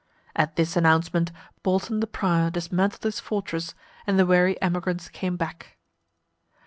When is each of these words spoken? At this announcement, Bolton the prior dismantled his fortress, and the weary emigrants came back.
At 0.35 0.55
this 0.55 0.75
announcement, 0.75 1.31
Bolton 1.61 1.99
the 1.99 2.07
prior 2.07 2.49
dismantled 2.49 3.03
his 3.03 3.19
fortress, 3.19 3.75
and 4.07 4.17
the 4.17 4.25
weary 4.25 4.59
emigrants 4.59 5.09
came 5.09 5.37
back. 5.37 5.77